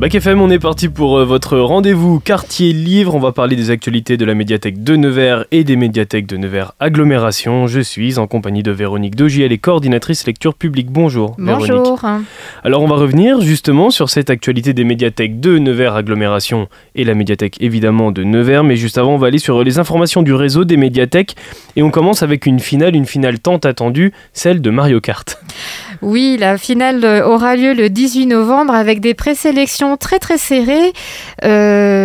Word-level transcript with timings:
Bac 0.00 0.14
FM, 0.14 0.40
on 0.40 0.48
est 0.48 0.58
parti 0.58 0.88
pour 0.88 1.18
euh, 1.18 1.26
votre 1.26 1.58
rendez-vous 1.58 2.20
quartier 2.20 2.72
livre. 2.72 3.14
On 3.14 3.18
va 3.18 3.32
parler 3.32 3.54
des 3.54 3.68
actualités 3.68 4.16
de 4.16 4.24
la 4.24 4.34
médiathèque 4.34 4.82
de 4.82 4.96
Nevers 4.96 5.44
et 5.50 5.62
des 5.62 5.76
médiathèques 5.76 6.24
de 6.24 6.38
Nevers 6.38 6.72
agglomération. 6.80 7.66
Je 7.66 7.80
suis 7.80 8.18
en 8.18 8.26
compagnie 8.26 8.62
de 8.62 8.70
Véronique 8.70 9.14
Dogier, 9.14 9.44
elle 9.44 9.52
est 9.52 9.58
coordinatrice 9.58 10.26
lecture 10.26 10.54
publique. 10.54 10.90
Bonjour. 10.90 11.36
Bonjour. 11.36 12.00
Alors 12.64 12.80
on 12.80 12.86
va 12.86 12.96
revenir 12.96 13.42
justement 13.42 13.90
sur 13.90 14.08
cette 14.08 14.30
actualité 14.30 14.72
des 14.72 14.84
médiathèques 14.84 15.38
de 15.38 15.58
Nevers 15.58 15.94
agglomération 15.94 16.68
et 16.94 17.04
la 17.04 17.14
médiathèque 17.14 17.58
évidemment 17.60 18.10
de 18.10 18.24
Nevers. 18.24 18.64
Mais 18.64 18.76
juste 18.76 18.96
avant, 18.96 19.12
on 19.12 19.18
va 19.18 19.26
aller 19.26 19.36
sur 19.36 19.62
les 19.62 19.78
informations 19.78 20.22
du 20.22 20.32
réseau 20.32 20.64
des 20.64 20.78
médiathèques 20.78 21.36
et 21.76 21.82
on 21.82 21.90
commence 21.90 22.22
avec 22.22 22.46
une 22.46 22.60
finale, 22.60 22.96
une 22.96 23.04
finale 23.04 23.38
tant 23.38 23.58
attendue, 23.58 24.14
celle 24.32 24.62
de 24.62 24.70
Mario 24.70 25.02
Kart. 25.02 25.38
Oui, 26.02 26.36
la 26.38 26.56
finale 26.56 27.04
aura 27.26 27.56
lieu 27.56 27.74
le 27.74 27.90
18 27.90 28.26
novembre 28.26 28.74
avec 28.74 29.00
des 29.00 29.12
présélections 29.14 29.96
très 29.98 30.18
très 30.18 30.38
serrées. 30.38 30.92
Euh, 31.44 31.99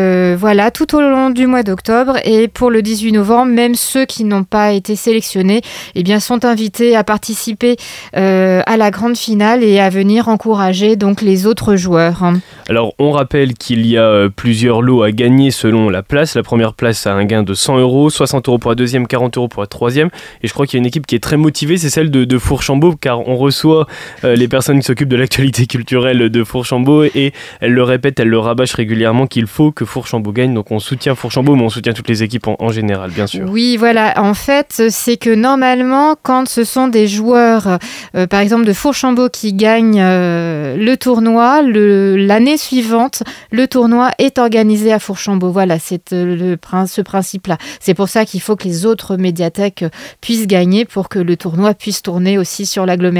voilà, 0.45 0.70
tout 0.70 0.95
au 0.95 1.02
long 1.02 1.31
du 1.31 1.48
mois 1.48 1.63
d'octobre. 1.63 2.17
Et 2.23 2.48
pour 2.48 2.70
le 2.70 2.84
18 2.84 3.13
novembre, 3.13 3.52
même 3.52 3.74
ceux 3.74 4.05
qui 4.05 4.26
n'ont 4.26 4.43
pas 4.43 4.74
été 4.74 4.96
sélectionnés 4.96 5.62
eh 5.96 6.04
bien, 6.04 6.20
sont 6.20 6.46
invités 6.46 6.96
à 6.96 7.04
participer 7.04 7.77
euh, 8.15 8.62
à 8.68 8.77
la 8.77 8.91
grande 8.91 9.18
finale 9.18 9.63
et 9.63 9.79
à 9.79 9.90
venir 9.90 10.27
encourager 10.27 10.98
donc 10.98 11.24
les 11.24 11.48
autres 11.48 11.76
joueurs. 11.77 12.32
Alors, 12.70 12.93
on 12.99 13.10
rappelle 13.10 13.55
qu'il 13.55 13.87
y 13.87 13.98
a 13.98 14.04
euh, 14.04 14.29
plusieurs 14.29 14.84
lots 14.84 15.02
à 15.02 15.12
gagner 15.12 15.49
selon 15.49 15.90
la 15.90 16.04
place. 16.04 16.35
La 16.35 16.43
première 16.43 16.76
place 16.76 17.07
a 17.07 17.13
un 17.13 17.26
gain 17.26 17.41
de 17.41 17.55
100 17.55 17.80
euros, 17.80 18.12
60 18.12 18.48
euros 18.48 18.59
pour 18.59 18.70
la 18.70 18.76
deuxième, 18.76 19.07
40 19.07 19.37
euros 19.37 19.48
pour 19.48 19.63
la 19.63 19.68
troisième. 19.68 20.09
Et 20.43 20.48
je 20.48 20.54
crois 20.54 20.68
qu'il 20.68 20.77
y 20.77 20.80
a 20.80 20.82
une 20.82 20.85
équipe 20.85 21.07
qui 21.07 21.15
est 21.15 21.24
très 21.24 21.37
motivée, 21.37 21.77
c'est 21.77 21.90
celle 21.90 22.12
de, 22.12 22.24
de 22.24 22.37
Fourchambault, 22.37 22.98
car 23.02 23.27
on 23.27 23.35
reçoit 23.35 23.87
euh, 24.24 24.35
les 24.35 24.48
personnes 24.48 24.77
qui 24.77 24.85
s'occupent 24.85 25.09
de 25.09 25.15
l'actualité 25.15 25.65
culturelle 25.65 26.30
de 26.30 26.43
Fourchambault 26.43 27.05
et 27.05 27.34
elles 27.62 27.74
le 27.74 27.82
répètent, 27.82 28.20
elles 28.20 28.27
le 28.27 28.37
rabâchent 28.37 28.76
régulièrement 28.76 29.26
qu'il 29.26 29.48
faut 29.48 29.71
que 29.71 29.85
Fourchambault 29.85 30.35
gagne. 30.36 30.54
Donc 30.54 30.72
on 30.72 30.80
soutient 30.80 31.16
Fourchambault, 31.16 31.55
mais 31.55 31.64
on 31.64 31.70
soutient 31.70 31.94
toutes 31.94 32.08
les 32.08 32.22
équipes 32.22 32.48
en, 32.48 32.70
général, 32.70 33.10
bien 33.10 33.26
sûr. 33.26 33.48
Oui, 33.50 33.78
voilà. 33.78 34.14
En 34.22 34.36
fait, 34.36 34.84
c'est 34.90 35.18
que 35.18 35.34
normalement, 35.34 36.16
quand 36.22 36.48
ce 36.48 36.64
sont 36.64 36.88
des 36.88 37.08
joueurs, 37.08 37.80
euh, 38.16 38.27
par 38.27 38.42
exemple 38.42 38.66
de 38.66 38.74
Fourchambault, 38.74 39.30
qui 39.30 39.54
gagnent 39.54 40.02
euh, 40.02 40.77
le 40.77 40.98
tournoi, 40.98 41.64
l'année 41.64 42.58
suivante, 42.58 43.24
le 43.52 43.68
tournoi 43.68 44.12
est 44.20 44.38
organisé 44.38 44.94
à 44.94 45.00
Fourchambault. 45.00 45.52
Voilà, 45.52 45.80
c'est 45.80 46.12
le, 46.12 46.58
ce 46.88 47.02
principe-là. 47.02 47.58
C'est 47.80 47.96
pour 47.96 48.10
ça 48.10 48.26
qu'il 48.26 48.42
faut 48.42 48.55
que 48.55 48.66
les 48.66 48.86
autres 48.86 49.18
médiathèques 49.18 49.86
puissent 50.22 50.48
gagner 50.48 50.86
pour 50.86 51.10
que 51.10 51.18
le 51.18 51.36
tournoi 51.38 51.74
puisse 51.74 52.04
tourner 52.04 52.38
aussi 52.38 52.68
sur 52.68 52.86
l'agglomération 52.86 53.16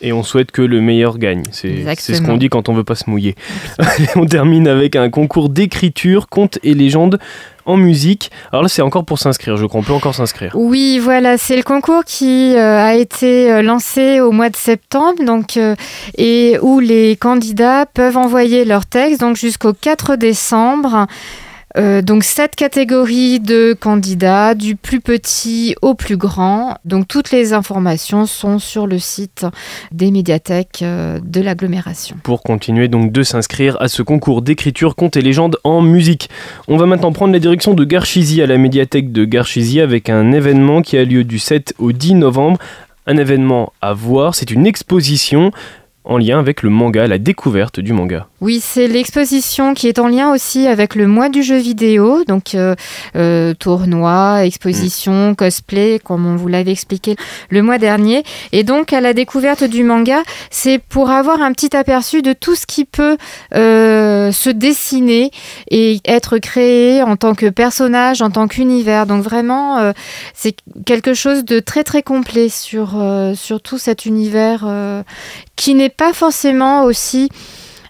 et 0.00 0.12
on 0.12 0.22
souhaite 0.22 0.50
que 0.50 0.62
le 0.62 0.80
meilleur 0.80 1.18
gagne. 1.18 1.42
C'est 1.50 1.84
ce 1.96 2.22
qu'on 2.22 2.36
dit 2.36 2.48
quand 2.48 2.68
on 2.68 2.74
veut 2.74 2.84
pas 2.84 2.94
se 2.94 3.08
mouiller. 3.08 3.34
on 4.16 4.26
termine 4.26 4.68
avec 4.68 4.96
un 4.96 5.10
concours 5.10 5.48
d'écriture, 5.48 6.28
et 6.62 6.74
légendes 6.74 7.18
en 7.66 7.76
musique. 7.76 8.30
Alors 8.52 8.62
là, 8.62 8.68
c'est 8.68 8.82
encore 8.82 9.04
pour 9.04 9.18
s'inscrire, 9.18 9.56
je 9.56 9.66
crois. 9.66 9.80
On 9.80 9.82
peut 9.82 9.92
encore 9.92 10.14
s'inscrire. 10.14 10.52
Oui, 10.54 10.98
voilà, 10.98 11.38
c'est 11.38 11.56
le 11.56 11.62
concours 11.62 12.04
qui 12.04 12.54
euh, 12.56 12.78
a 12.78 12.94
été 12.94 13.50
euh, 13.50 13.62
lancé 13.62 14.20
au 14.20 14.32
mois 14.32 14.50
de 14.50 14.56
septembre, 14.56 15.24
donc 15.24 15.56
euh, 15.56 15.74
et 16.18 16.58
où 16.62 16.80
les 16.80 17.16
candidats 17.16 17.86
peuvent 17.86 18.16
envoyer 18.16 18.64
leurs 18.64 18.86
textes 18.86 19.20
donc 19.20 19.36
jusqu'au 19.36 19.72
4 19.72 20.16
décembre. 20.16 21.06
Euh, 21.76 22.02
donc 22.02 22.22
sept 22.22 22.54
catégories 22.54 23.40
de 23.40 23.72
candidats, 23.72 24.54
du 24.54 24.76
plus 24.76 25.00
petit 25.00 25.74
au 25.82 25.94
plus 25.94 26.16
grand. 26.16 26.76
Donc 26.84 27.08
toutes 27.08 27.30
les 27.30 27.52
informations 27.52 28.26
sont 28.26 28.58
sur 28.58 28.86
le 28.86 28.98
site 28.98 29.46
des 29.90 30.10
médiathèques 30.10 30.80
euh, 30.82 31.18
de 31.22 31.40
l'agglomération. 31.40 32.16
Pour 32.22 32.42
continuer 32.42 32.88
donc 32.88 33.10
de 33.10 33.22
s'inscrire 33.22 33.80
à 33.80 33.88
ce 33.88 34.02
concours 34.02 34.42
d'écriture 34.42 34.94
contes 34.94 35.16
et 35.16 35.22
légendes 35.22 35.58
en 35.64 35.82
musique. 35.82 36.30
On 36.68 36.76
va 36.76 36.86
maintenant 36.86 37.12
prendre 37.12 37.32
la 37.32 37.40
direction 37.40 37.74
de 37.74 37.84
Garchizy 37.84 38.40
à 38.40 38.46
la 38.46 38.56
médiathèque 38.56 39.10
de 39.10 39.24
Garchizy 39.24 39.80
avec 39.80 40.08
un 40.08 40.32
événement 40.32 40.80
qui 40.80 40.96
a 40.96 41.04
lieu 41.04 41.24
du 41.24 41.38
7 41.38 41.74
au 41.78 41.92
10 41.92 42.14
novembre. 42.14 42.58
Un 43.06 43.16
événement 43.16 43.72
à 43.82 43.92
voir, 43.92 44.34
c'est 44.34 44.50
une 44.50 44.66
exposition 44.66 45.50
en 46.04 46.18
lien 46.18 46.38
avec 46.38 46.62
le 46.62 46.70
manga, 46.70 47.06
la 47.06 47.18
découverte 47.18 47.80
du 47.80 47.92
manga. 47.92 48.28
Oui, 48.44 48.60
c'est 48.62 48.88
l'exposition 48.88 49.72
qui 49.72 49.88
est 49.88 49.98
en 49.98 50.06
lien 50.06 50.30
aussi 50.30 50.66
avec 50.66 50.96
le 50.96 51.06
mois 51.06 51.30
du 51.30 51.42
jeu 51.42 51.56
vidéo, 51.56 52.24
donc 52.24 52.54
euh, 52.54 52.74
euh, 53.16 53.54
tournoi, 53.54 54.44
exposition, 54.44 55.30
mm. 55.30 55.36
cosplay, 55.36 55.98
comme 55.98 56.26
on 56.26 56.36
vous 56.36 56.48
l'avait 56.48 56.72
expliqué 56.72 57.16
le 57.48 57.62
mois 57.62 57.78
dernier. 57.78 58.22
Et 58.52 58.62
donc 58.62 58.92
à 58.92 59.00
la 59.00 59.14
découverte 59.14 59.64
du 59.64 59.82
manga, 59.82 60.22
c'est 60.50 60.78
pour 60.78 61.08
avoir 61.08 61.40
un 61.40 61.52
petit 61.52 61.74
aperçu 61.74 62.20
de 62.20 62.34
tout 62.34 62.54
ce 62.54 62.66
qui 62.66 62.84
peut 62.84 63.16
euh, 63.54 64.30
se 64.30 64.50
dessiner 64.50 65.30
et 65.70 66.00
être 66.04 66.36
créé 66.36 67.02
en 67.02 67.16
tant 67.16 67.34
que 67.34 67.48
personnage, 67.48 68.20
en 68.20 68.28
tant 68.28 68.46
qu'univers. 68.46 69.06
Donc 69.06 69.24
vraiment, 69.24 69.94
c'est 70.34 70.54
quelque 70.84 71.14
chose 71.14 71.46
de 71.46 71.60
très 71.60 71.82
très 71.82 72.02
complet 72.02 72.50
sur, 72.50 73.02
sur 73.34 73.62
tout 73.62 73.78
cet 73.78 74.04
univers 74.04 74.66
qui 75.56 75.74
n'est 75.74 75.88
pas 75.88 76.12
forcément 76.12 76.84
aussi 76.84 77.30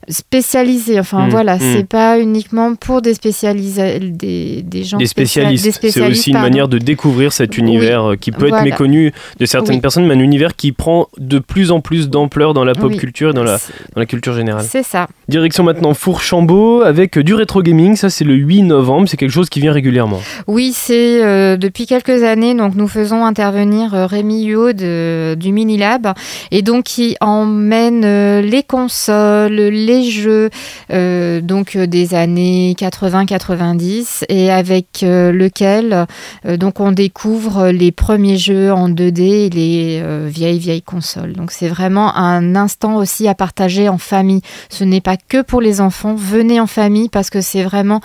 spécialisé. 0.08 0.98
Enfin 0.98 1.26
mm, 1.26 1.30
voilà, 1.30 1.56
mm. 1.56 1.60
c'est 1.60 1.88
pas 1.88 2.18
uniquement 2.18 2.74
pour 2.74 3.02
des 3.02 3.14
des, 3.14 4.62
des 4.62 4.84
gens 4.84 4.98
des 4.98 5.06
spécialistes. 5.06 5.80
C'est 5.90 6.06
aussi 6.06 6.30
une 6.30 6.40
manière 6.40 6.68
de 6.68 6.78
découvrir 6.78 7.32
cet 7.32 7.58
univers 7.58 8.10
euh, 8.10 8.16
qui 8.16 8.32
peut 8.32 8.48
être 8.48 8.62
méconnu 8.62 9.12
de 9.38 9.46
certaines 9.46 9.80
personnes, 9.80 10.06
mais 10.06 10.14
un 10.14 10.18
univers 10.20 10.56
qui 10.56 10.72
prend 10.72 11.08
de 11.18 11.38
plus 11.38 11.70
en 11.70 11.80
plus 11.80 12.08
d'ampleur 12.08 12.54
dans 12.54 12.64
la 12.64 12.74
pop 12.74 12.92
culture 12.96 13.30
et 13.30 13.32
dans 13.32 13.42
la, 13.42 13.58
dans 13.94 14.00
la 14.00 14.06
culture 14.06 14.34
générale. 14.34 14.64
C'est 14.68 14.82
ça. 14.82 15.06
Direction 15.28 15.64
maintenant 15.64 15.94
Fourchambault 15.94 16.82
avec 16.82 17.18
du 17.18 17.34
rétro 17.34 17.62
gaming. 17.62 17.96
Ça, 17.96 18.10
c'est 18.10 18.24
le 18.24 18.34
8 18.34 18.62
novembre. 18.62 19.08
C'est 19.08 19.16
quelque 19.16 19.30
chose 19.30 19.48
qui 19.48 19.60
vient 19.60 19.72
régulièrement. 19.72 20.20
Oui, 20.46 20.72
c'est 20.74 21.24
euh, 21.24 21.56
depuis 21.56 21.86
quelques 21.86 22.22
années. 22.22 22.54
Donc, 22.54 22.74
nous 22.74 22.88
faisons 22.88 23.24
intervenir 23.24 23.94
euh, 23.94 24.06
Rémi 24.06 24.44
Huot 24.44 24.72
du 24.72 25.52
Minilab 25.52 26.14
et 26.50 26.62
donc 26.62 26.84
qui 26.84 27.16
emmène 27.20 28.40
les 28.40 28.62
consoles, 28.62 29.52
les 29.52 29.93
jeux 30.02 30.50
euh, 30.90 31.40
donc 31.40 31.76
euh, 31.76 31.86
des 31.86 32.14
années 32.14 32.74
80-90 32.78 34.24
et 34.28 34.50
avec 34.50 35.02
euh, 35.02 35.32
lequel 35.32 36.06
donc 36.44 36.80
on 36.80 36.92
découvre 36.92 37.68
les 37.68 37.92
premiers 37.92 38.36
jeux 38.36 38.72
en 38.72 38.88
2D 38.88 39.20
et 39.20 39.50
les 39.50 40.28
vieilles 40.28 40.58
vieilles 40.58 40.82
consoles. 40.82 41.32
Donc 41.32 41.50
c'est 41.50 41.68
vraiment 41.68 42.14
un 42.16 42.56
instant 42.56 42.96
aussi 42.96 43.28
à 43.28 43.34
partager 43.34 43.88
en 43.88 43.98
famille. 43.98 44.42
Ce 44.70 44.84
n'est 44.84 45.00
pas 45.00 45.16
que 45.16 45.42
pour 45.42 45.60
les 45.60 45.80
enfants. 45.80 46.14
Venez 46.14 46.60
en 46.60 46.66
famille 46.66 47.08
parce 47.08 47.30
que 47.30 47.40
c'est 47.40 47.62
vraiment 47.62 48.00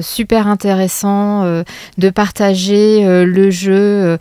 super 0.00 0.46
intéressant 0.46 1.44
de 1.98 2.10
partager 2.10 3.04
le 3.24 3.50
jeu 3.50 4.18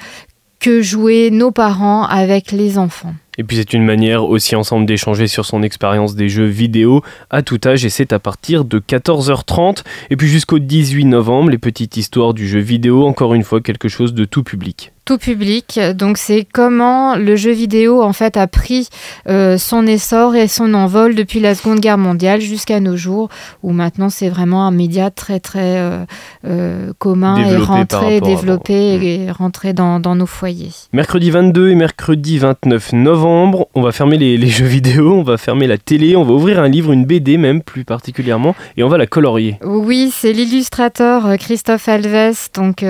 que 0.60 0.82
jouaient 0.82 1.30
nos 1.32 1.52
parents 1.52 2.04
avec 2.04 2.52
les 2.52 2.78
enfants. 2.78 3.14
Et 3.42 3.44
puis 3.44 3.58
c'est 3.58 3.74
une 3.74 3.84
manière 3.84 4.24
aussi 4.24 4.56
ensemble 4.56 4.86
d'échanger 4.86 5.26
sur 5.26 5.48
son 5.48 5.64
expérience 5.64 6.14
des 6.14 6.30
jeux 6.30 6.46
vidéo. 6.46 7.02
À 7.32 7.42
tout 7.42 7.60
âge 7.66 7.84
et 7.84 7.90
c'est 7.90 8.14
à 8.14 8.20
partir 8.20 8.66
de 8.66 8.78
14h30 8.78 9.84
et 10.12 10.16
puis 10.16 10.28
jusqu'au 10.28 10.60
18 10.60 11.06
novembre 11.06 11.50
les 11.50 11.58
petites 11.58 11.98
histoires 11.98 12.36
du 12.36 12.48
jeu 12.48 12.60
vidéo, 12.60 13.04
encore 13.04 13.34
une 13.34 13.44
fois 13.44 13.60
quelque 13.60 13.90
chose 13.90 14.14
de 14.14 14.26
tout 14.26 14.44
public 14.44 14.94
tout 15.12 15.18
public. 15.18 15.78
Donc 15.96 16.18
c'est 16.18 16.48
comment 16.50 17.18
le 17.18 17.36
jeu 17.36 17.52
vidéo 17.52 18.02
en 18.02 18.14
fait 18.14 18.38
a 18.38 18.48
pris 18.48 18.88
euh, 19.28 19.58
son 19.58 19.86
essor 19.86 20.38
et 20.38 20.48
son 20.48 20.74
envol 20.74 21.16
depuis 21.16 21.42
la 21.42 21.54
Seconde 21.54 21.82
Guerre 21.82 21.98
mondiale 21.98 22.40
jusqu'à 22.40 22.80
nos 22.80 22.96
jours, 22.96 23.28
où 23.62 23.74
maintenant 23.74 24.10
c'est 24.10 24.30
vraiment 24.30 24.66
un 24.66 24.72
média 24.72 25.12
très 25.12 25.42
très 25.42 25.80
euh, 25.80 26.06
euh, 26.48 26.94
commun 26.98 27.36
et 27.44 27.58
rentré, 27.58 28.22
développé 28.22 28.74
et 28.74 29.32
rentré 29.32 29.74
dans, 29.74 30.00
dans, 30.00 30.16
nos 30.16 30.26
foyers. 30.26 30.72
Mercredi 30.94 31.30
22 31.30 31.72
et 31.72 31.76
mercredi 31.76 32.38
29 32.38 32.94
novembre, 32.94 33.68
on 33.76 33.82
va 33.82 33.92
fermer 33.92 34.18
les, 34.18 34.38
les, 34.38 34.48
jeux 34.62 34.66
vidéo, 34.66 35.14
on 35.14 35.24
va 35.24 35.38
fermer 35.38 35.68
la 35.68 35.78
télé, 35.78 36.16
on 36.16 36.24
va 36.24 36.32
ouvrir 36.32 36.62
un 36.62 36.70
livre, 36.70 36.94
une 36.94 37.04
BD 37.04 37.36
même 37.36 37.62
plus 37.62 37.84
particulièrement, 37.84 38.56
et 38.78 38.84
on 38.84 38.88
va 38.88 38.98
la 38.98 39.08
colorier. 39.08 39.58
Oui, 39.62 40.10
c'est 40.16 40.32
l'illustrateur 40.32 41.38
Christophe 41.38 41.90
Alves, 41.90 42.48
donc 42.54 42.86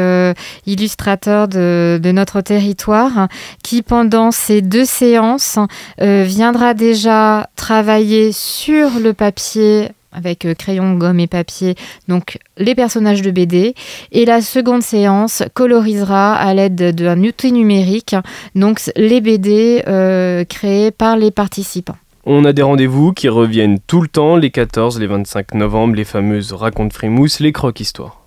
illustrateur 0.67 1.47
de 1.47 1.99
de 2.01 2.10
notre 2.11 2.41
territoire, 2.41 3.27
qui 3.63 3.81
pendant 3.81 4.31
ces 4.31 4.61
deux 4.61 4.85
séances 4.85 5.57
euh, 6.01 6.23
viendra 6.23 6.73
déjà 6.73 7.49
travailler 7.55 8.31
sur 8.31 8.99
le 8.99 9.13
papier 9.13 9.89
avec 10.11 10.45
euh, 10.45 10.53
crayon, 10.53 10.95
gomme 10.95 11.19
et 11.19 11.27
papier, 11.27 11.75
donc 12.07 12.37
les 12.57 12.75
personnages 12.75 13.21
de 13.21 13.31
BD. 13.31 13.75
Et 14.11 14.25
la 14.25 14.41
seconde 14.41 14.83
séance 14.83 15.43
colorisera 15.53 16.35
à 16.35 16.53
l'aide 16.53 16.95
d'un 16.95 17.23
outil 17.23 17.51
numérique, 17.51 18.15
donc 18.55 18.81
les 18.95 19.21
BD 19.21 19.83
euh, 19.87 20.43
créés 20.45 20.91
par 20.91 21.17
les 21.17 21.31
participants. 21.31 21.97
On 22.25 22.45
a 22.45 22.53
des 22.53 22.61
rendez-vous 22.61 23.13
qui 23.13 23.29
reviennent 23.29 23.79
tout 23.87 24.01
le 24.01 24.07
temps, 24.07 24.35
les 24.35 24.51
14, 24.51 24.99
les 24.99 25.07
25 25.07 25.55
novembre, 25.55 25.95
les 25.95 26.03
fameuses 26.03 26.53
racontes 26.53 26.93
frimousse, 26.93 27.39
les 27.39 27.51
croques 27.51 27.79
histoires. 27.79 28.21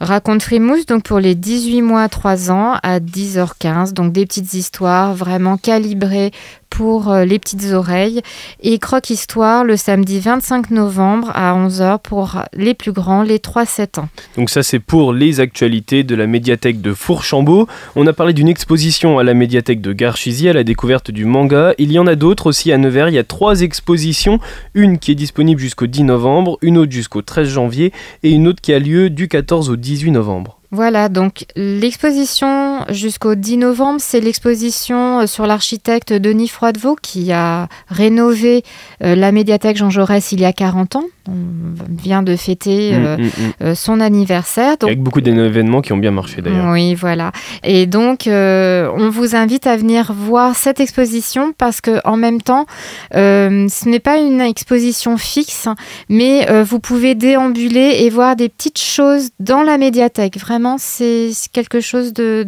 Raconte 0.00 0.42
Frimousse, 0.42 0.86
donc 0.86 1.02
pour 1.02 1.18
les 1.18 1.34
18 1.34 1.82
mois 1.82 2.08
3 2.08 2.52
ans 2.52 2.74
à 2.82 3.00
10h15, 3.00 3.92
donc 3.92 4.12
des 4.12 4.26
petites 4.26 4.54
histoires 4.54 5.14
vraiment 5.14 5.56
calibrées 5.56 6.30
pour 6.70 7.10
euh, 7.10 7.24
les 7.24 7.38
petites 7.38 7.72
oreilles. 7.72 8.22
Et 8.62 8.78
Croque 8.78 9.10
Histoire 9.10 9.64
le 9.64 9.76
samedi 9.76 10.20
25 10.20 10.70
novembre 10.70 11.32
à 11.34 11.54
11h 11.54 11.98
pour 12.00 12.42
les 12.54 12.74
plus 12.74 12.92
grands, 12.92 13.22
les 13.22 13.38
3-7 13.38 14.00
ans. 14.00 14.08
Donc 14.36 14.50
ça 14.50 14.62
c'est 14.62 14.78
pour 14.78 15.12
les 15.12 15.40
actualités 15.40 16.04
de 16.04 16.14
la 16.14 16.26
médiathèque 16.26 16.80
de 16.80 16.92
Fourchambault. 16.92 17.66
On 17.96 18.06
a 18.06 18.12
parlé 18.12 18.32
d'une 18.32 18.48
exposition 18.48 19.18
à 19.18 19.24
la 19.24 19.34
médiathèque 19.34 19.80
de 19.80 19.92
Garchizy 19.92 20.48
à 20.48 20.52
la 20.52 20.62
découverte 20.64 21.10
du 21.10 21.24
manga. 21.24 21.74
Il 21.78 21.90
y 21.90 21.98
en 21.98 22.06
a 22.06 22.14
d'autres 22.14 22.46
aussi 22.46 22.72
à 22.72 22.78
Nevers. 22.78 23.08
Il 23.08 23.14
y 23.14 23.18
a 23.18 23.24
trois 23.24 23.62
expositions. 23.62 24.38
Une 24.74 24.98
qui 24.98 25.12
est 25.12 25.16
disponible 25.16 25.60
jusqu'au 25.60 25.86
10 25.86 26.04
novembre, 26.04 26.58
une 26.62 26.78
autre 26.78 26.92
jusqu'au 26.92 27.22
13 27.22 27.48
janvier 27.48 27.92
et 28.22 28.30
une 28.30 28.46
autre 28.46 28.60
qui 28.60 28.72
a 28.72 28.78
lieu 28.78 29.10
du 29.10 29.26
14 29.26 29.70
au 29.70 29.76
18 29.88 30.10
novembre. 30.12 30.57
Voilà, 30.70 31.08
donc 31.08 31.46
l'exposition 31.56 32.84
jusqu'au 32.90 33.34
10 33.34 33.56
novembre, 33.56 34.00
c'est 34.00 34.20
l'exposition 34.20 35.20
euh, 35.20 35.26
sur 35.26 35.46
l'architecte 35.46 36.12
Denis 36.12 36.48
Froidevaux 36.48 36.96
qui 37.00 37.32
a 37.32 37.68
rénové 37.88 38.64
euh, 39.02 39.14
la 39.14 39.32
médiathèque 39.32 39.78
Jean 39.78 39.88
Jaurès 39.88 40.30
il 40.32 40.40
y 40.40 40.44
a 40.44 40.52
40 40.52 40.96
ans 40.96 41.04
on 41.28 42.02
vient 42.02 42.22
de 42.22 42.36
fêter 42.36 42.92
mm, 42.92 43.04
euh, 43.04 43.16
mm, 43.16 43.22
mm. 43.22 43.52
Euh, 43.62 43.74
son 43.74 44.00
anniversaire. 44.00 44.76
Avec 44.82 45.02
beaucoup 45.02 45.20
d'événements 45.20 45.82
qui 45.82 45.92
ont 45.92 45.98
bien 45.98 46.10
marché 46.10 46.40
d'ailleurs. 46.42 46.72
Oui, 46.72 46.94
voilà. 46.94 47.32
Et 47.62 47.86
donc, 47.86 48.24
on 48.26 49.10
vous 49.10 49.36
invite 49.36 49.66
à 49.66 49.76
venir 49.76 50.12
voir 50.12 50.54
cette 50.54 50.80
exposition 50.80 51.52
parce 51.56 51.80
que 51.80 52.00
en 52.04 52.16
même 52.16 52.40
temps, 52.40 52.66
ce 53.12 53.88
n'est 53.88 54.00
pas 54.00 54.18
une 54.18 54.40
exposition 54.40 55.16
fixe, 55.18 55.68
mais 56.08 56.46
vous 56.62 56.78
pouvez 56.78 57.14
déambuler 57.14 57.98
et 58.00 58.10
voir 58.10 58.36
des 58.36 58.48
petites 58.48 58.80
choses 58.80 59.30
dans 59.40 59.62
la 59.62 59.78
médiathèque. 59.78 60.38
Vraiment, 60.38 60.57
c'est 60.78 61.32
quelque 61.52 61.80
chose 61.80 62.12
de, 62.12 62.46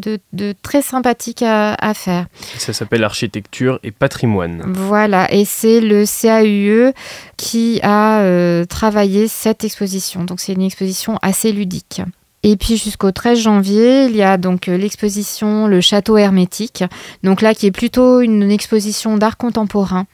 très 0.62 0.82
sympathique 0.82 1.42
à, 1.42 1.74
à 1.74 1.94
faire. 1.94 2.26
Ça 2.58 2.72
s'appelle 2.72 3.04
architecture 3.04 3.78
et 3.82 3.90
patrimoine. 3.90 4.62
Voilà, 4.66 5.32
et 5.32 5.44
c'est 5.44 5.80
le 5.80 6.04
CAUE 6.04 6.92
qui 7.36 7.80
a 7.82 8.20
euh, 8.20 8.64
travaillé 8.64 9.28
cette 9.28 9.64
exposition. 9.64 10.24
Donc 10.24 10.40
c'est 10.40 10.52
une 10.52 10.62
exposition 10.62 11.18
assez 11.22 11.52
ludique. 11.52 12.02
Et 12.42 12.56
puis 12.56 12.78
jusqu'au 12.78 13.12
13 13.12 13.38
janvier, 13.38 14.04
il 14.06 14.16
y 14.16 14.22
a 14.22 14.38
donc 14.38 14.68
euh, 14.68 14.76
l'exposition 14.76 15.66
Le 15.66 15.80
Château 15.80 16.16
Hermétique. 16.16 16.84
Donc 17.22 17.42
là, 17.42 17.54
qui 17.54 17.66
est 17.66 17.70
plutôt 17.70 18.20
une 18.20 18.50
exposition 18.50 19.18
d'art 19.18 19.36
contemporain, 19.36 20.06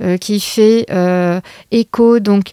euh, 0.00 0.16
qui 0.16 0.40
fait 0.40 0.86
écho 1.70 2.20
donc 2.20 2.50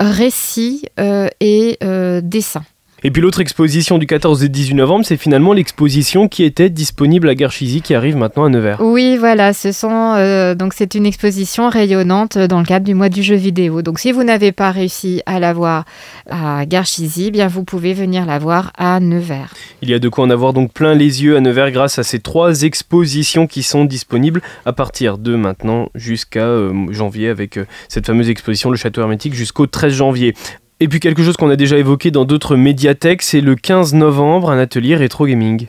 récit 0.00 0.86
et 0.98 1.78
dessin. 2.22 2.64
Et 3.06 3.10
puis 3.10 3.20
l'autre 3.20 3.40
exposition 3.40 3.98
du 3.98 4.06
14 4.06 4.44
et 4.44 4.48
18 4.48 4.76
novembre, 4.76 5.04
c'est 5.04 5.18
finalement 5.18 5.52
l'exposition 5.52 6.26
qui 6.26 6.42
était 6.42 6.70
disponible 6.70 7.28
à 7.28 7.34
Garchizy 7.34 7.82
qui 7.82 7.94
arrive 7.94 8.16
maintenant 8.16 8.44
à 8.44 8.48
Nevers. 8.48 8.80
Oui, 8.80 9.18
voilà, 9.18 9.52
ce 9.52 9.72
sont 9.72 10.14
euh, 10.16 10.54
donc 10.54 10.72
c'est 10.72 10.94
une 10.94 11.04
exposition 11.04 11.68
rayonnante 11.68 12.38
dans 12.38 12.60
le 12.60 12.64
cadre 12.64 12.86
du 12.86 12.94
mois 12.94 13.10
du 13.10 13.22
jeu 13.22 13.34
vidéo. 13.34 13.82
Donc 13.82 13.98
si 13.98 14.10
vous 14.10 14.24
n'avez 14.24 14.52
pas 14.52 14.70
réussi 14.70 15.20
à 15.26 15.38
la 15.38 15.52
voir 15.52 15.84
à 16.30 16.64
Garchizy, 16.64 17.26
eh 17.26 17.30
bien 17.30 17.46
vous 17.46 17.62
pouvez 17.62 17.92
venir 17.92 18.24
la 18.24 18.38
voir 18.38 18.72
à 18.78 18.98
Nevers. 19.00 19.52
Il 19.82 19.90
y 19.90 19.94
a 19.94 19.98
de 19.98 20.08
quoi 20.08 20.24
en 20.24 20.30
avoir 20.30 20.54
donc 20.54 20.72
plein 20.72 20.94
les 20.94 21.22
yeux 21.22 21.36
à 21.36 21.40
Nevers 21.40 21.72
grâce 21.72 21.98
à 21.98 22.04
ces 22.04 22.20
trois 22.20 22.62
expositions 22.62 23.46
qui 23.46 23.62
sont 23.62 23.84
disponibles 23.84 24.40
à 24.64 24.72
partir 24.72 25.18
de 25.18 25.36
maintenant 25.36 25.90
jusqu'à 25.94 26.46
euh, 26.46 26.72
janvier 26.90 27.28
avec 27.28 27.58
euh, 27.58 27.66
cette 27.90 28.06
fameuse 28.06 28.30
exposition 28.30 28.70
Le 28.70 28.78
Château 28.78 29.02
Hermétique 29.02 29.34
jusqu'au 29.34 29.66
13 29.66 29.92
janvier. 29.92 30.34
Et 30.80 30.88
puis 30.88 31.00
quelque 31.00 31.22
chose 31.22 31.36
qu'on 31.36 31.50
a 31.50 31.56
déjà 31.56 31.78
évoqué 31.78 32.10
dans 32.10 32.24
d'autres 32.24 32.56
médiathèques, 32.56 33.22
c'est 33.22 33.40
le 33.40 33.54
15 33.54 33.94
novembre, 33.94 34.50
un 34.50 34.58
atelier 34.58 34.96
rétro 34.96 35.26
gaming. 35.26 35.68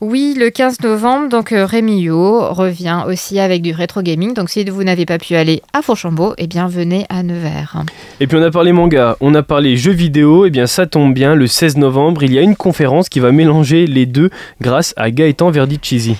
Oui, 0.00 0.34
le 0.36 0.50
15 0.50 0.80
novembre, 0.80 1.28
donc 1.28 1.52
euh, 1.52 1.64
Rémi 1.64 2.00
Yo 2.00 2.52
revient 2.52 3.04
aussi 3.06 3.38
avec 3.38 3.62
du 3.62 3.72
rétro 3.72 4.02
gaming. 4.02 4.34
Donc 4.34 4.50
si 4.50 4.64
vous 4.64 4.82
n'avez 4.82 5.06
pas 5.06 5.18
pu 5.18 5.34
aller 5.34 5.62
à 5.72 5.82
Fourchambault, 5.82 6.34
eh 6.38 6.46
bien 6.46 6.66
venez 6.66 7.06
à 7.08 7.22
Nevers. 7.22 7.84
Et 8.20 8.26
puis 8.26 8.36
on 8.36 8.42
a 8.42 8.50
parlé 8.50 8.72
manga, 8.72 9.16
on 9.20 9.34
a 9.34 9.42
parlé 9.42 9.76
jeux 9.76 9.92
vidéo, 9.92 10.44
et 10.44 10.48
eh 10.48 10.50
bien 10.50 10.66
ça 10.66 10.86
tombe 10.86 11.14
bien, 11.14 11.34
le 11.34 11.46
16 11.46 11.76
novembre, 11.76 12.22
il 12.22 12.32
y 12.32 12.38
a 12.38 12.42
une 12.42 12.56
conférence 12.56 13.08
qui 13.08 13.20
va 13.20 13.30
mélanger 13.30 13.86
les 13.86 14.06
deux 14.06 14.30
grâce 14.60 14.94
à 14.96 15.10
Gaëtan 15.10 15.50
Verdicchisi. 15.50 16.16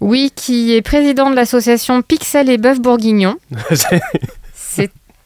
Oui, 0.00 0.32
qui 0.34 0.74
est 0.74 0.82
président 0.82 1.30
de 1.30 1.36
l'association 1.36 2.02
Pixel 2.02 2.50
et 2.50 2.58
Bœuf 2.58 2.80
Bourguignon. 2.80 3.36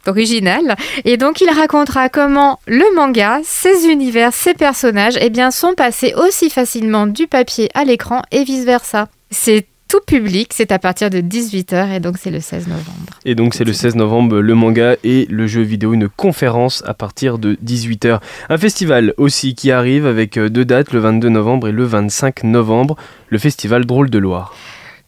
Original. 0.06 0.77
Et 1.05 1.17
donc 1.17 1.41
il 1.41 1.50
racontera 1.50 2.09
comment 2.09 2.61
le 2.67 2.95
manga, 2.95 3.41
ses 3.45 3.87
univers, 3.87 4.33
ses 4.33 4.55
personnages, 4.55 5.19
eh 5.21 5.31
bien, 5.31 5.50
sont 5.50 5.75
passés 5.75 6.15
aussi 6.15 6.50
facilement 6.50 7.06
du 7.06 7.27
papier 7.27 7.69
à 7.75 7.85
l'écran 7.85 8.23
et 8.31 8.45
vice-versa. 8.45 9.09
C'est 9.31 9.67
tout 9.89 10.00
public, 10.06 10.53
c'est 10.55 10.71
à 10.71 10.79
partir 10.79 11.09
de 11.09 11.19
18h 11.19 11.97
et 11.97 12.00
donc 12.00 12.17
c'est 12.19 12.31
le 12.31 12.41
16 12.41 12.69
novembre. 12.69 13.19
Et 13.25 13.35
donc 13.35 13.55
c'est 13.55 13.65
le 13.65 13.73
16 13.73 13.97
novembre 13.97 14.39
le 14.39 14.55
manga 14.55 14.97
et 15.03 15.27
le 15.31 15.47
jeu 15.47 15.62
vidéo, 15.62 15.95
une 15.95 16.09
conférence 16.09 16.85
à 16.87 16.93
partir 16.93 17.39
de 17.39 17.55
18h. 17.65 18.21
Un 18.51 18.59
festival 18.59 19.15
aussi 19.17 19.55
qui 19.55 19.71
arrive 19.71 20.06
avec 20.06 20.37
euh, 20.37 20.51
deux 20.51 20.67
dates, 20.67 20.93
le 20.93 21.01
22 21.01 21.31
novembre 21.31 21.69
et 21.69 21.73
le 21.73 21.85
25 21.85 22.44
novembre, 22.44 22.97
le 23.29 23.39
festival 23.39 23.87
Drôle 23.87 24.11
de 24.11 24.19
Loire. 24.19 24.55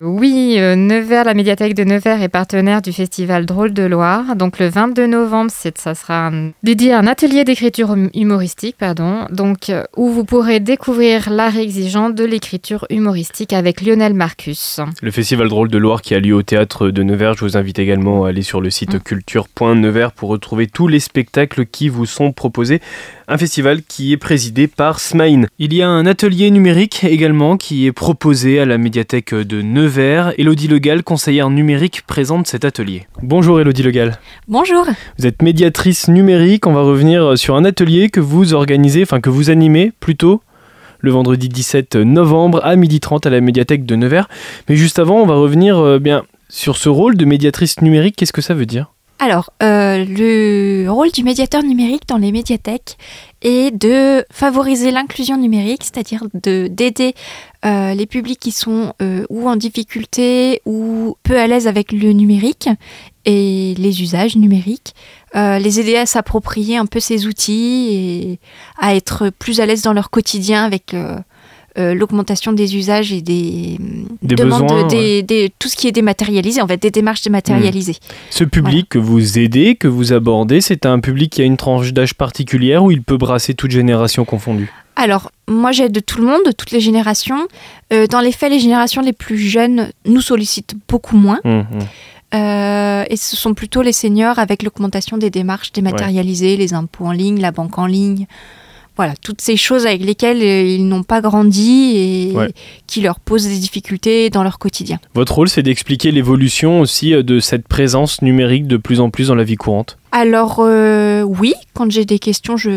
Oui, 0.02 0.54
euh, 0.56 0.76
Nevers, 0.76 1.24
la 1.24 1.34
médiathèque 1.34 1.74
de 1.74 1.84
Nevers 1.84 2.22
est 2.22 2.30
partenaire 2.30 2.80
du 2.80 2.90
festival 2.90 3.44
Drôle 3.44 3.74
de 3.74 3.82
Loire. 3.82 4.34
Donc 4.34 4.58
le 4.58 4.66
22 4.66 5.06
novembre, 5.06 5.50
ça 5.50 5.94
sera 5.94 6.30
dédié 6.62 6.94
à 6.94 7.00
un 7.00 7.06
atelier 7.06 7.44
d'écriture 7.44 7.90
hum, 7.90 8.08
humoristique, 8.14 8.76
pardon, 8.78 9.26
donc 9.30 9.68
euh, 9.68 9.84
où 9.98 10.08
vous 10.08 10.24
pourrez 10.24 10.58
découvrir 10.58 11.28
l'art 11.28 11.58
exigeant 11.58 12.08
de 12.08 12.24
l'écriture 12.24 12.86
humoristique 12.88 13.52
avec 13.52 13.82
Lionel 13.82 14.14
Marcus. 14.14 14.80
Le 15.02 15.10
festival 15.10 15.50
Drôle 15.50 15.68
de 15.68 15.76
Loire 15.76 16.00
qui 16.00 16.14
a 16.14 16.18
lieu 16.18 16.34
au 16.34 16.42
théâtre 16.42 16.88
de 16.88 17.02
Nevers, 17.02 17.34
je 17.34 17.44
vous 17.44 17.58
invite 17.58 17.78
également 17.78 18.24
à 18.24 18.30
aller 18.30 18.42
sur 18.42 18.62
le 18.62 18.70
site 18.70 18.94
mmh. 18.94 19.00
culture.nevers 19.00 20.12
pour 20.12 20.30
retrouver 20.30 20.66
tous 20.66 20.88
les 20.88 21.00
spectacles 21.00 21.66
qui 21.66 21.90
vous 21.90 22.06
sont 22.06 22.32
proposés 22.32 22.80
un 23.30 23.38
festival 23.38 23.82
qui 23.82 24.12
est 24.12 24.16
présidé 24.16 24.66
par 24.66 24.98
Smaïn. 24.98 25.46
Il 25.60 25.72
y 25.72 25.82
a 25.82 25.88
un 25.88 26.04
atelier 26.04 26.50
numérique 26.50 27.04
également 27.04 27.56
qui 27.56 27.86
est 27.86 27.92
proposé 27.92 28.58
à 28.58 28.66
la 28.66 28.76
médiathèque 28.76 29.32
de 29.32 29.62
Nevers. 29.62 30.32
Elodie 30.36 30.66
Legal, 30.66 31.04
conseillère 31.04 31.48
numérique, 31.48 32.02
présente 32.08 32.48
cet 32.48 32.64
atelier. 32.64 33.06
Bonjour 33.22 33.60
Elodie 33.60 33.84
Legal. 33.84 34.18
Bonjour. 34.48 34.84
Vous 35.16 35.26
êtes 35.28 35.42
médiatrice 35.42 36.08
numérique. 36.08 36.66
On 36.66 36.72
va 36.72 36.82
revenir 36.82 37.38
sur 37.38 37.54
un 37.54 37.64
atelier 37.64 38.10
que 38.10 38.18
vous 38.18 38.52
organisez, 38.52 39.02
enfin 39.04 39.20
que 39.20 39.30
vous 39.30 39.48
animez 39.48 39.92
plutôt 40.00 40.42
le 40.98 41.12
vendredi 41.12 41.48
17 41.48 41.94
novembre 41.94 42.60
à 42.64 42.74
12h30 42.74 43.28
à 43.28 43.30
la 43.30 43.40
médiathèque 43.40 43.86
de 43.86 43.94
Nevers. 43.94 44.28
Mais 44.68 44.74
juste 44.74 44.98
avant, 44.98 45.20
on 45.20 45.26
va 45.26 45.36
revenir 45.36 45.78
euh, 45.78 46.00
bien 46.00 46.24
sur 46.48 46.76
ce 46.76 46.88
rôle 46.88 47.16
de 47.16 47.24
médiatrice 47.24 47.80
numérique. 47.80 48.16
Qu'est-ce 48.16 48.32
que 48.32 48.42
ça 48.42 48.54
veut 48.54 48.66
dire? 48.66 48.90
Alors, 49.22 49.50
euh, 49.62 50.02
le 50.08 50.90
rôle 50.90 51.10
du 51.10 51.22
médiateur 51.22 51.62
numérique 51.62 52.08
dans 52.08 52.16
les 52.16 52.32
médiathèques 52.32 52.96
est 53.42 53.70
de 53.70 54.24
favoriser 54.32 54.90
l'inclusion 54.90 55.36
numérique, 55.36 55.82
c'est-à-dire 55.84 56.24
d'aider 56.32 57.14
euh, 57.66 57.92
les 57.92 58.06
publics 58.06 58.40
qui 58.40 58.50
sont 58.50 58.94
euh, 59.02 59.26
ou 59.28 59.46
en 59.46 59.56
difficulté 59.56 60.62
ou 60.64 61.16
peu 61.22 61.38
à 61.38 61.46
l'aise 61.46 61.68
avec 61.68 61.92
le 61.92 62.12
numérique 62.12 62.70
et 63.26 63.74
les 63.76 64.00
usages 64.00 64.36
numériques, 64.36 64.94
les 65.34 65.80
aider 65.80 65.96
à 65.96 66.06
s'approprier 66.06 66.78
un 66.78 66.86
peu 66.86 66.98
ces 66.98 67.26
outils 67.26 67.88
et 67.90 68.38
à 68.78 68.94
être 68.94 69.28
plus 69.28 69.60
à 69.60 69.66
l'aise 69.66 69.82
dans 69.82 69.92
leur 69.92 70.08
quotidien 70.08 70.64
avec 70.64 70.96
euh, 71.78 71.94
l'augmentation 71.94 72.52
des 72.52 72.76
usages 72.76 73.12
et 73.12 73.20
des, 73.20 73.78
demandes, 74.22 74.88
des, 74.88 75.52
tout 75.58 75.68
ce 75.68 75.76
qui 75.76 75.86
est 75.86 75.92
dématérialisé, 75.92 76.60
en 76.60 76.66
fait, 76.66 76.82
des 76.82 76.90
démarches 76.90 77.22
dématérialisées. 77.22 77.92
Hmm. 77.92 78.14
Ce 78.30 78.44
public 78.44 78.88
que 78.88 78.98
vous 78.98 79.38
aidez, 79.38 79.76
que 79.76 79.86
vous 79.86 80.12
abordez, 80.12 80.60
c'est 80.60 80.84
un 80.84 80.98
public 81.00 81.32
qui 81.32 81.42
a 81.42 81.44
une 81.44 81.56
tranche 81.56 81.92
d'âge 81.92 82.14
particulière 82.14 82.82
ou 82.82 82.90
il 82.90 83.02
peut 83.02 83.16
brasser 83.16 83.54
toute 83.54 83.70
génération 83.70 84.24
confondue? 84.24 84.72
Alors, 84.96 85.30
moi 85.48 85.72
j'aide 85.72 86.04
tout 86.04 86.18
le 86.20 86.26
monde, 86.26 86.42
toutes 86.58 86.72
les 86.72 86.80
générations. 86.80 87.46
Euh, 87.92 88.06
dans 88.06 88.20
les 88.20 88.32
faits, 88.32 88.50
les 88.50 88.60
générations 88.60 89.00
les 89.00 89.12
plus 89.12 89.38
jeunes 89.38 89.90
nous 90.06 90.20
sollicitent 90.20 90.74
beaucoup 90.88 91.16
moins. 91.16 91.38
Hmm, 91.44 91.60
hmm. 91.60 91.78
Euh, 92.34 93.04
et 93.08 93.16
ce 93.16 93.36
sont 93.36 93.54
plutôt 93.54 93.82
les 93.82 93.92
seniors 93.92 94.38
avec 94.38 94.62
l'augmentation 94.62 95.18
des 95.18 95.30
démarches 95.30 95.72
dématérialisées, 95.72 96.56
les 96.56 96.74
impôts 96.74 97.06
en 97.06 97.12
ligne, 97.12 97.40
la 97.40 97.50
banque 97.50 97.78
en 97.78 97.86
ligne, 97.86 98.26
voilà, 98.96 99.14
toutes 99.16 99.40
ces 99.40 99.56
choses 99.56 99.86
avec 99.86 100.04
lesquelles 100.04 100.42
euh, 100.42 100.62
ils 100.62 100.86
n'ont 100.86 101.02
pas 101.02 101.20
grandi 101.20 101.96
et 101.96 102.34
qui 102.86 103.00
leur 103.00 103.18
posent 103.18 103.46
des 103.46 103.58
difficultés 103.58 104.30
dans 104.30 104.42
leur 104.42 104.58
quotidien. 104.58 104.98
Votre 105.14 105.34
rôle, 105.36 105.48
c'est 105.48 105.62
d'expliquer 105.62 106.10
l'évolution 106.10 106.80
aussi 106.80 107.14
euh, 107.14 107.22
de 107.22 107.40
cette 107.40 107.66
présence 107.66 108.20
numérique 108.22 108.66
de 108.66 108.76
plus 108.76 109.00
en 109.00 109.10
plus 109.10 109.28
dans 109.28 109.34
la 109.34 109.44
vie 109.44 109.56
courante 109.56 109.96
Alors 110.12 110.58
euh, 110.60 111.22
oui, 111.22 111.54
quand 111.72 111.90
j'ai 111.90 112.04
des 112.04 112.18
questions, 112.18 112.56
je, 112.56 112.68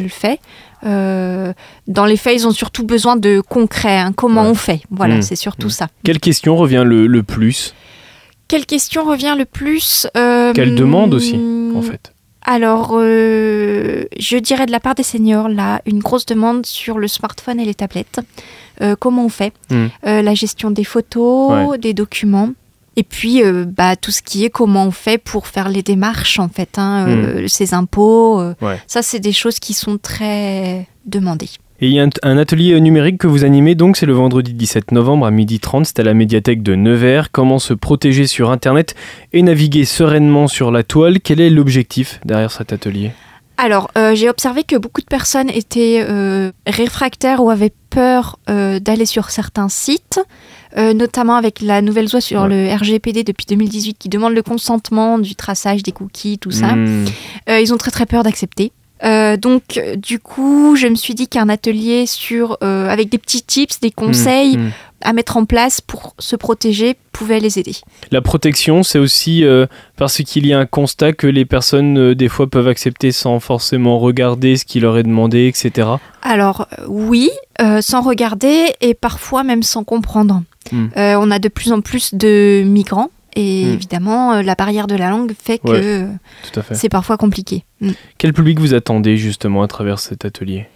le 0.00 0.08
fais. 0.08 0.38
dans 0.82 2.04
les 2.06 2.16
faits, 2.16 2.34
ils 2.40 2.46
ont 2.46 2.52
surtout 2.52 2.84
besoin 2.84 3.16
de 3.16 3.40
concret. 3.40 3.98
Hein. 3.98 4.12
comment 4.14 4.42
on 4.42 4.54
fait 4.54 4.82
Voilà, 4.90 5.16
mmh. 5.16 5.22
c'est 5.22 5.36
surtout 5.36 5.68
mmh. 5.68 5.70
ça. 5.70 5.88
Quelle 6.02 6.20
question 6.20 6.56
revient 6.56 6.82
le, 6.84 7.22
plus? 7.22 7.74
Quelle 8.48 8.66
question 8.66 9.04
revient 9.04 9.34
le 9.38 9.46
plus 9.46 10.06
Quelle 10.14 10.74
demande 10.74 11.14
aussi, 11.14 11.40
en 11.74 11.82
fait 11.82 12.13
Alors, 12.44 12.90
euh, 12.92 14.04
je 14.18 14.36
dirais 14.36 14.66
de 14.66 14.70
la 14.72 14.80
part 14.80 14.94
des 14.94 15.02
seniors, 15.02 15.48
là, 15.48 15.80
une 15.86 16.00
grosse 16.00 16.26
demande 16.26 16.66
sur 16.66 16.98
le 16.98 17.08
smartphone 17.08 17.58
et 17.58 17.64
les 17.64 17.74
tablettes. 17.74 18.20
Euh, 18.82 18.96
comment 18.98 19.24
on 19.24 19.28
fait? 19.30 19.52
Hmm. 19.70 19.86
Euh, 20.06 20.20
La 20.22 20.34
gestion 20.34 20.70
des 20.70 20.84
photos, 20.84 21.78
des 21.78 21.94
documents. 21.94 22.50
Et 22.96 23.02
puis, 23.02 23.42
euh, 23.42 23.64
bah, 23.66 23.96
tout 23.96 24.10
ce 24.12 24.22
qui 24.22 24.44
est 24.44 24.50
comment 24.50 24.84
on 24.84 24.90
fait 24.92 25.18
pour 25.18 25.46
faire 25.48 25.68
les 25.68 25.82
démarches, 25.82 26.38
en 26.38 26.48
fait, 26.48 26.78
hein, 26.78 27.06
euh, 27.08 27.48
ses 27.48 27.74
impôts. 27.74 28.38
euh, 28.40 28.54
Ouais. 28.60 28.80
Ça, 28.86 29.02
c'est 29.02 29.20
des 29.20 29.32
choses 29.32 29.58
qui 29.58 29.72
sont 29.72 29.98
très 29.98 30.86
demandées. 31.06 31.48
Et 31.84 31.88
il 31.88 31.92
y 31.92 32.00
a 32.00 32.04
un, 32.04 32.08
un 32.22 32.38
atelier 32.38 32.80
numérique 32.80 33.18
que 33.18 33.26
vous 33.26 33.44
animez 33.44 33.74
donc, 33.74 33.98
c'est 33.98 34.06
le 34.06 34.14
vendredi 34.14 34.54
17 34.54 34.92
novembre 34.92 35.26
à 35.26 35.30
12h30, 35.30 35.84
c'est 35.84 35.98
à 35.98 36.02
la 36.02 36.14
médiathèque 36.14 36.62
de 36.62 36.74
Nevers. 36.74 37.30
Comment 37.30 37.58
se 37.58 37.74
protéger 37.74 38.26
sur 38.26 38.50
Internet 38.50 38.94
et 39.34 39.42
naviguer 39.42 39.84
sereinement 39.84 40.48
sur 40.48 40.70
la 40.70 40.82
toile? 40.82 41.20
Quel 41.20 41.42
est 41.42 41.50
l'objectif 41.50 42.20
derrière 42.24 42.50
cet 42.52 42.72
atelier? 42.72 43.10
Alors, 43.58 43.90
euh, 43.98 44.14
j'ai 44.14 44.30
observé 44.30 44.64
que 44.64 44.76
beaucoup 44.76 45.02
de 45.02 45.06
personnes 45.06 45.50
étaient 45.50 46.02
euh, 46.08 46.52
réfractaires 46.66 47.44
ou 47.44 47.50
avaient 47.50 47.74
peur 47.90 48.38
euh, 48.48 48.80
d'aller 48.80 49.04
sur 49.04 49.28
certains 49.28 49.68
sites, 49.68 50.20
notamment 50.74 51.36
avec 51.36 51.60
la 51.60 51.82
nouvelle 51.82 52.08
loi 52.10 52.22
sur 52.22 52.48
le 52.48 52.74
RGPD 52.74 53.24
depuis 53.24 53.44
2018 53.46 53.98
qui 53.98 54.08
demande 54.08 54.32
le 54.32 54.42
consentement 54.42 55.18
du 55.18 55.36
traçage 55.36 55.82
des 55.82 55.92
cookies, 55.92 56.38
tout 56.38 56.50
ça. 56.50 56.74
Hmm. 56.74 57.04
Ils 57.46 57.74
ont 57.74 57.76
très 57.76 57.92
très 57.92 58.06
peur 58.06 58.22
d'accepter. 58.22 58.72
Euh, 59.04 59.36
donc, 59.36 59.80
du 59.96 60.18
coup, 60.18 60.76
je 60.76 60.86
me 60.86 60.94
suis 60.94 61.14
dit 61.14 61.28
qu'un 61.28 61.48
atelier 61.48 62.06
sur, 62.06 62.58
euh, 62.62 62.88
avec 62.88 63.10
des 63.10 63.18
petits 63.18 63.42
tips, 63.42 63.80
des 63.80 63.90
conseils 63.90 64.56
Hmm. 64.56 64.70
à 65.02 65.12
mettre 65.12 65.36
en 65.36 65.44
place 65.44 65.80
pour 65.80 66.14
se 66.18 66.36
protéger 66.36 66.96
pouvait 67.12 67.40
les 67.40 67.58
aider. 67.58 67.74
La 68.10 68.22
protection, 68.22 68.82
c'est 68.82 68.98
aussi 68.98 69.44
euh, 69.44 69.66
parce 69.96 70.16
qu'il 70.18 70.46
y 70.46 70.52
a 70.52 70.58
un 70.58 70.66
constat 70.66 71.12
que 71.12 71.26
les 71.26 71.44
personnes, 71.44 72.14
des 72.14 72.28
fois, 72.28 72.46
peuvent 72.48 72.68
accepter 72.68 73.12
sans 73.12 73.40
forcément 73.40 73.98
regarder 73.98 74.56
ce 74.56 74.64
qui 74.64 74.80
leur 74.80 74.96
est 74.96 75.02
demandé, 75.02 75.46
etc. 75.46 75.88
Alors 76.22 76.68
oui, 76.88 77.30
sans 77.80 78.00
regarder 78.00 78.72
et 78.80 78.94
parfois 78.94 79.44
même 79.44 79.62
sans 79.62 79.84
comprendre. 79.84 80.42
Hmm. 80.72 80.88
On 80.96 81.30
a 81.30 81.38
de 81.38 81.48
plus 81.48 81.72
en 81.72 81.80
plus 81.80 82.14
de 82.14 82.62
migrants 82.64 83.10
et 83.36 83.64
Hmm. 83.66 83.72
évidemment 83.74 84.32
euh, 84.34 84.42
la 84.42 84.54
barrière 84.54 84.86
de 84.86 84.96
la 84.96 85.10
langue 85.10 85.32
fait 85.42 85.58
que 85.58 86.02
Ouais. 86.04 86.62
c'est 86.72 86.88
parfois 86.88 87.16
compliqué. 87.16 87.64
Hmm. 87.80 87.90
Quel 88.18 88.32
public 88.32 88.58
vous 88.58 88.74
attendez 88.74 89.16
justement 89.16 89.62
à 89.62 89.68
travers 89.68 89.98
cet 89.98 90.24
atelier? 90.24 90.66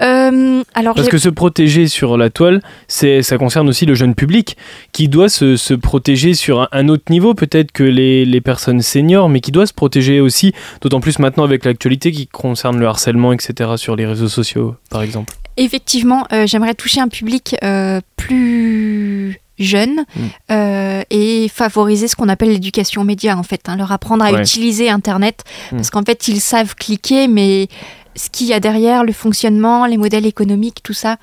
Euh, 0.00 0.64
alors 0.74 0.96
Parce 0.96 1.08
que 1.08 1.18
se 1.18 1.28
protéger 1.28 1.86
sur 1.86 2.16
la 2.16 2.28
toile, 2.28 2.62
c'est, 2.88 3.22
ça 3.22 3.38
concerne 3.38 3.68
aussi 3.68 3.86
le 3.86 3.94
jeune 3.94 4.16
public 4.16 4.56
qui 4.90 5.06
doit 5.08 5.28
se, 5.28 5.56
se 5.56 5.72
protéger 5.72 6.34
sur 6.34 6.62
un, 6.62 6.68
un 6.72 6.88
autre 6.88 7.04
niveau, 7.10 7.34
peut-être 7.34 7.70
que 7.70 7.84
les, 7.84 8.24
les 8.24 8.40
personnes 8.40 8.82
seniors, 8.82 9.28
mais 9.28 9.40
qui 9.40 9.52
doit 9.52 9.66
se 9.68 9.72
protéger 9.72 10.18
aussi, 10.18 10.52
d'autant 10.80 10.98
plus 11.00 11.20
maintenant 11.20 11.44
avec 11.44 11.64
l'actualité 11.64 12.10
qui 12.10 12.26
concerne 12.26 12.80
le 12.80 12.86
harcèlement, 12.88 13.32
etc., 13.32 13.70
sur 13.76 13.94
les 13.94 14.04
réseaux 14.04 14.28
sociaux, 14.28 14.74
par 14.90 15.02
exemple. 15.02 15.32
effectivement 15.56 16.26
euh, 16.32 16.44
j'aimerais 16.48 16.74
toucher 16.74 17.00
un 17.00 17.06
public 17.06 17.54
euh, 17.62 18.00
plus 18.16 19.38
jeune 19.58 20.04
Hmm. 20.16 20.20
euh, 20.50 21.02
et 21.10 21.48
favoriser 21.48 22.08
ce 22.08 22.16
qu'on 22.16 22.28
appelle 22.28 22.50
l'éducation 22.50 23.02
aux 23.02 23.04
médias 23.04 23.36
en 23.36 23.42
fait, 23.42 23.62
hein, 23.68 23.76
leur 23.76 23.92
apprendre 23.92 24.24
à 24.24 24.32
Ouais. 24.32 24.40
utiliser 24.40 24.90
Internet 24.90 25.42
Hmm. 25.70 25.76
parce 25.76 25.90
qu'en 25.90 26.02
fait 26.02 26.28
ils 26.28 26.40
savent 26.40 26.74
cliquer 26.74 27.28
mais 27.28 27.68
ce 28.16 28.30
qu'il 28.30 28.46
y 28.46 28.52
a 28.52 28.60
derrière, 28.60 29.02
le 29.02 29.12
fonctionnement, 29.12 29.86
les 29.86 29.96
modèles 29.96 30.24
économiques, 30.24 30.84
tout 30.84 30.92
ça, 30.92 31.16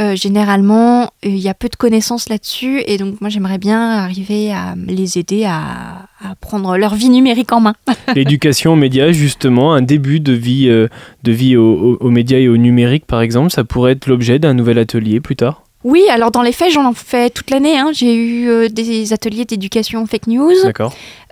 euh, 0.00 0.16
généralement, 0.16 1.02
euh, 1.04 1.06
il 1.22 1.38
y 1.38 1.48
a 1.48 1.54
peu 1.54 1.68
de 1.68 1.76
connaissances 1.76 2.28
là-dessus. 2.28 2.82
Et 2.88 2.98
donc, 2.98 3.20
moi, 3.20 3.30
j'aimerais 3.30 3.58
bien 3.58 3.80
arriver 3.92 4.52
à 4.52 4.74
les 4.88 5.18
aider 5.18 5.44
à, 5.44 6.08
à 6.20 6.34
prendre 6.40 6.76
leur 6.76 6.96
vie 6.96 7.10
numérique 7.10 7.52
en 7.52 7.60
main. 7.60 7.74
L'éducation 8.16 8.72
aux 8.72 8.76
médias, 8.76 9.12
justement, 9.12 9.72
un 9.72 9.82
début 9.82 10.18
de 10.18 10.32
vie, 10.32 10.66
de 10.66 10.88
vie 11.32 11.56
aux- 11.56 11.96
aux 12.00 12.10
médias 12.10 12.38
et 12.38 12.48
au 12.48 12.56
numérique, 12.56 13.06
par 13.06 13.20
exemple, 13.20 13.52
ça 13.52 13.62
pourrait 13.62 13.92
être 13.92 14.08
l'objet 14.08 14.40
d'un 14.40 14.54
nouvel 14.54 14.78
atelier 14.80 15.20
plus 15.20 15.36
tard? 15.36 15.62
Oui, 15.84 16.02
alors 16.10 16.30
dans 16.30 16.42
les 16.42 16.52
faits, 16.52 16.72
j'en 16.72 16.92
fais 16.92 17.28
toute 17.30 17.50
l'année. 17.50 17.78
hein. 17.78 17.90
J'ai 17.92 18.14
eu 18.14 18.48
euh, 18.48 18.68
des 18.68 19.12
ateliers 19.12 19.44
d'éducation 19.44 20.06
fake 20.06 20.26
news, 20.28 20.52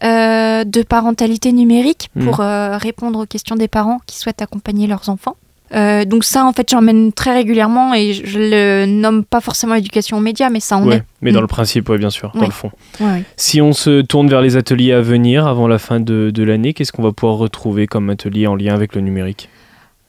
euh, 0.02 0.64
de 0.64 0.82
parentalité 0.82 1.52
numérique 1.52 2.08
Mhm. 2.16 2.24
pour 2.24 2.40
euh, 2.40 2.76
répondre 2.76 3.20
aux 3.20 3.26
questions 3.26 3.54
des 3.56 3.68
parents 3.68 4.00
qui 4.06 4.16
souhaitent 4.18 4.42
accompagner 4.42 4.86
leurs 4.86 5.08
enfants. 5.08 5.36
Donc 5.72 6.24
ça, 6.24 6.46
en 6.46 6.52
fait, 6.52 6.68
j'emmène 6.68 7.12
très 7.12 7.32
régulièrement 7.32 7.94
et 7.94 8.12
je 8.12 8.38
le 8.40 8.86
nomme 8.86 9.22
pas 9.24 9.40
forcément 9.40 9.76
éducation 9.76 10.16
aux 10.16 10.20
médias, 10.20 10.50
mais 10.50 10.58
ça 10.58 10.76
en 10.76 10.84
Ouais, 10.88 10.96
est. 10.96 11.02
mais 11.22 11.30
dans 11.30 11.38
Mm. 11.38 11.42
le 11.42 11.46
principe, 11.46 11.88
ouais, 11.90 11.98
bien 11.98 12.10
sûr, 12.10 12.32
dans 12.34 12.44
le 12.46 12.50
fond. 12.50 12.72
Ouais. 12.98 13.22
Si 13.36 13.60
on 13.60 13.72
se 13.72 14.00
tourne 14.00 14.28
vers 14.28 14.40
les 14.40 14.56
ateliers 14.56 14.92
à 14.92 15.00
venir 15.00 15.46
avant 15.46 15.68
la 15.68 15.78
fin 15.78 16.00
de, 16.00 16.32
de 16.34 16.42
l'année, 16.42 16.74
qu'est-ce 16.74 16.90
qu'on 16.90 17.04
va 17.04 17.12
pouvoir 17.12 17.38
retrouver 17.38 17.86
comme 17.86 18.10
atelier 18.10 18.48
en 18.48 18.56
lien 18.56 18.74
avec 18.74 18.96
le 18.96 19.00
numérique? 19.00 19.48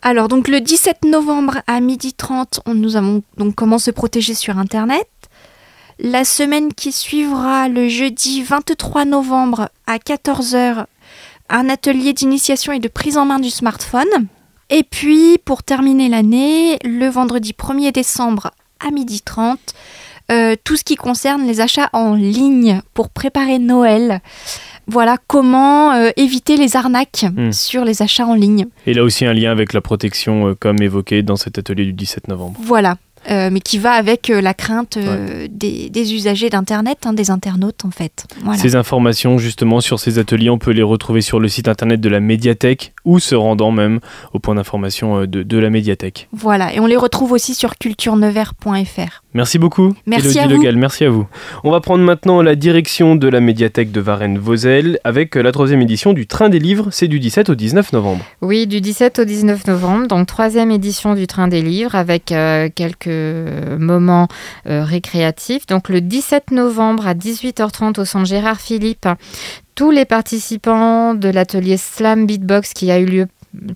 Alors, 0.03 0.27
donc 0.27 0.48
le 0.48 0.60
17 0.62 1.05
novembre 1.05 1.62
à 1.67 1.79
12h30, 1.79 2.62
on, 2.65 2.74
nous 2.74 2.96
avons 2.96 3.22
donc 3.38 3.53
comment 3.53 3.77
se 3.77 3.91
protéger 3.91 4.34
sur 4.34 4.58
Internet. 4.58 5.08
La 6.00 6.25
semaine 6.25 6.74
qui 6.74 6.91
suivra, 6.91 7.70
le 7.70 7.88
jeudi 7.88 8.41
23 8.41 9.05
novembre 9.05 9.70
à 9.86 9.98
14h, 9.98 10.86
un 11.50 11.70
atelier 11.70 12.13
d'initiation 12.13 12.74
et 12.74 12.79
de 12.79 12.88
prise 12.88 13.17
en 13.17 13.25
main 13.25 13.38
du 13.38 13.51
smartphone. 13.51 14.08
Et 14.72 14.84
puis, 14.84 15.38
pour 15.46 15.62
terminer 15.62 16.10
l'année, 16.10 16.79
le 16.84 17.08
vendredi 17.08 17.53
1er 17.53 17.91
décembre 17.91 18.51
à 18.79 18.89
12h30, 18.89 19.75
euh, 20.31 20.55
tout 20.63 20.75
ce 20.77 20.83
qui 20.83 20.95
concerne 20.95 21.45
les 21.45 21.61
achats 21.61 21.89
en 21.93 22.13
ligne 22.15 22.81
pour 22.93 23.09
préparer 23.09 23.59
Noël. 23.59 24.21
Voilà 24.88 25.17
comment 25.27 25.93
euh, 25.93 26.09
éviter 26.17 26.57
les 26.57 26.75
arnaques 26.75 27.25
Hmm. 27.35 27.51
sur 27.51 27.85
les 27.85 28.01
achats 28.01 28.25
en 28.25 28.33
ligne. 28.35 28.65
Et 28.88 28.93
là 28.93 29.03
aussi 29.03 29.25
un 29.25 29.33
lien 29.33 29.51
avec 29.51 29.73
la 29.73 29.81
protection, 29.81 30.50
euh, 30.50 30.55
comme 30.59 30.81
évoqué 30.81 31.21
dans 31.23 31.35
cet 31.35 31.57
atelier 31.57 31.85
du 31.85 31.93
17 31.93 32.27
novembre. 32.27 32.59
Voilà. 32.63 32.97
Euh, 33.29 33.50
mais 33.51 33.59
qui 33.59 33.77
va 33.77 33.91
avec 33.91 34.31
euh, 34.31 34.41
la 34.41 34.55
crainte 34.55 34.97
euh, 34.97 35.47
des, 35.51 35.91
des 35.91 36.15
usagers 36.15 36.50
d'Internet, 36.50 36.97
hein, 37.05 37.13
des 37.13 37.29
internautes 37.29 37.85
en 37.85 37.91
fait. 37.91 38.25
Voilà. 38.43 38.59
Ces 38.59 38.75
informations 38.75 39.38
justement 39.38 39.79
sur 39.79 40.00
ces 40.00 40.17
ateliers, 40.17 40.50
on 40.50 40.57
peut 40.57 40.71
les 40.71 40.81
retrouver 40.81 41.21
sur 41.21 41.39
le 41.39 41.47
site 41.47 41.67
internet 41.67 42.01
de 42.01 42.09
la 42.09 42.19
médiathèque 42.19 42.93
ou 43.05 43.20
se 43.20 43.36
rendant 43.36 43.72
même 43.72 44.00
au 44.34 44.39
point 44.39 44.55
d'information 44.55 45.22
euh, 45.22 45.27
de, 45.27 45.43
de 45.43 45.58
la 45.58 45.70
médiathèque. 45.70 46.27
Voilà. 46.31 46.74
Et 46.74 46.79
on 46.79 46.86
les 46.86 46.98
retrouve 46.98 47.31
aussi 47.31 47.55
sur 47.55 47.77
culturenevers.fr. 47.77 49.24
Merci 49.34 49.60
beaucoup, 49.60 49.93
Merci 50.05 50.38
Élodie 50.38 50.39
à 50.39 50.48
vous. 50.48 50.62
Legal, 50.62 50.75
merci 50.75 51.05
à 51.05 51.10
vous. 51.10 51.25
On 51.63 51.72
va 51.72 51.79
prendre 51.79 52.03
maintenant 52.03 52.41
la 52.41 52.55
direction 52.55 53.15
de 53.15 53.27
la 53.29 53.39
médiathèque 53.39 53.91
de 53.91 54.01
Varennes-Vauzelles 54.01 55.00
avec 55.03 55.38
euh, 55.38 55.41
la 55.41 55.51
troisième 55.51 55.81
édition 55.81 56.12
du 56.13 56.27
Train 56.27 56.50
des 56.50 56.60
Livres, 56.60 56.89
c'est 56.91 57.08
du 57.08 57.20
17 57.20 57.50
au 57.50 57.55
19 57.55 57.93
novembre. 57.93 58.25
Oui, 58.41 58.67
du 58.67 58.81
17 58.81 59.20
au 59.20 59.25
19 59.25 59.67
novembre, 59.67 60.08
donc 60.08 60.27
troisième 60.27 60.70
édition 60.72 61.15
du 61.15 61.27
Train 61.27 61.48
des 61.48 61.62
Livres 61.62 61.96
avec 61.96 62.31
euh, 62.31 62.70
quelques 62.74 63.08
moments 63.79 64.27
euh, 64.67 64.84
récréatifs. 64.84 65.65
Donc 65.67 65.89
le 65.89 66.01
17 66.01 66.51
novembre 66.51 67.08
à 67.08 67.13
18h30 67.13 68.01
au 68.01 68.05
centre 68.05 68.25
Gérard 68.25 68.60
Philippe, 68.60 69.08
tous 69.81 69.89
les 69.89 70.05
participants 70.05 71.15
de 71.15 71.27
l'atelier 71.27 71.75
Slam 71.75 72.27
Beatbox 72.27 72.73
qui 72.73 72.91
a 72.91 73.00
eu 73.00 73.05
lieu 73.05 73.27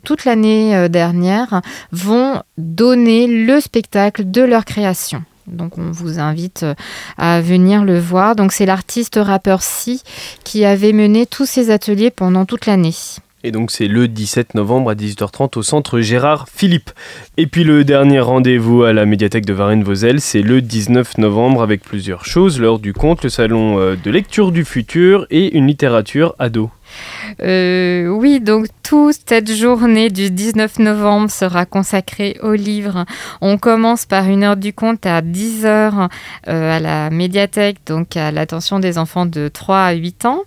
toute 0.03 0.23
l'année 0.23 0.75
euh, 0.75 0.87
dernière 0.87 1.63
vont 1.91 2.43
donner 2.59 3.25
le 3.25 3.59
spectacle 3.59 4.29
de 4.29 4.43
leur 4.43 4.65
création. 4.65 5.23
Donc 5.47 5.79
on 5.79 5.89
vous 5.89 6.19
invite 6.19 6.61
euh, 6.61 6.75
à 7.17 7.41
venir 7.41 7.83
le 7.83 7.97
voir. 7.97 8.35
Donc 8.35 8.51
c'est 8.51 8.67
l'artiste 8.67 9.17
rappeur 9.19 9.63
Si 9.63 10.03
qui 10.43 10.63
avait 10.63 10.93
mené 10.93 11.25
tous 11.25 11.47
ces 11.47 11.71
ateliers 11.71 12.11
pendant 12.11 12.45
toute 12.45 12.67
l'année. 12.67 12.93
Et 13.45 13.51
donc 13.51 13.69
c'est 13.69 13.87
le 13.87 14.07
17 14.07 14.55
novembre 14.55 14.89
à 14.89 14.95
18h30 14.95 15.59
au 15.59 15.61
centre 15.61 15.99
Gérard 15.99 16.47
Philippe. 16.51 16.89
Et 17.37 17.45
puis 17.45 17.63
le 17.63 17.83
dernier 17.83 18.19
rendez-vous 18.19 18.81
à 18.81 18.91
la 18.91 19.05
médiathèque 19.05 19.45
de 19.45 19.53
Varennes-Vauzelles, 19.53 20.19
c'est 20.19 20.41
le 20.41 20.63
19 20.63 21.19
novembre 21.19 21.61
avec 21.61 21.83
plusieurs 21.83 22.25
choses, 22.25 22.59
l'heure 22.59 22.79
du 22.79 22.91
conte, 22.91 23.23
le 23.23 23.29
salon 23.29 23.79
euh, 23.79 23.95
de 24.03 24.09
lecture 24.09 24.51
du 24.51 24.65
futur 24.65 25.27
et 25.29 25.55
une 25.55 25.67
littérature 25.67 26.33
ado. 26.39 26.71
Euh, 27.41 28.07
oui, 28.07 28.39
donc 28.39 28.67
toute 28.83 29.17
cette 29.27 29.51
journée 29.51 30.09
du 30.09 30.29
19 30.29 30.79
novembre 30.79 31.29
sera 31.31 31.65
consacrée 31.65 32.37
au 32.41 32.53
livre. 32.53 33.05
On 33.41 33.57
commence 33.57 34.05
par 34.05 34.27
une 34.27 34.43
heure 34.43 34.57
du 34.57 34.73
conte 34.73 35.05
à 35.05 35.21
10h 35.21 36.09
à 36.45 36.79
la 36.79 37.09
médiathèque, 37.09 37.77
donc 37.85 38.15
à 38.15 38.31
l'attention 38.31 38.79
des 38.79 38.97
enfants 38.97 39.25
de 39.25 39.47
3 39.47 39.77
à 39.77 39.91
8 39.93 40.25
ans. 40.25 40.41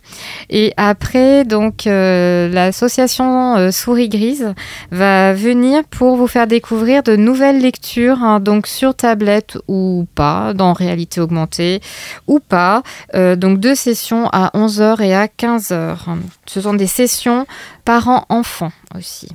Et 0.50 0.72
après, 0.76 1.44
donc 1.44 1.86
euh, 1.86 2.48
l'association 2.48 3.56
euh, 3.56 3.70
Souris 3.70 4.08
Grise 4.08 4.54
va 4.90 5.32
venir 5.32 5.84
pour 5.84 6.16
vous 6.16 6.26
faire 6.26 6.46
découvrir 6.46 7.02
de 7.02 7.16
nouvelles 7.16 7.60
lectures, 7.60 8.22
hein, 8.22 8.40
donc 8.40 8.66
sur 8.66 8.94
tablette 8.94 9.58
ou 9.68 10.06
pas, 10.14 10.54
dans 10.54 10.72
réalité 10.72 11.20
augmentée 11.20 11.80
ou 12.26 12.40
pas. 12.40 12.82
Euh, 13.14 13.36
donc 13.36 13.60
deux 13.60 13.74
sessions 13.74 14.28
à 14.32 14.50
11h 14.54 15.02
et 15.02 15.14
à 15.14 15.26
15h. 15.26 15.96
Ce 16.46 16.60
sont 16.60 16.74
des 16.74 16.86
sessions 16.86 17.46
parents-enfants. 17.84 18.72
Aussi. 18.96 19.28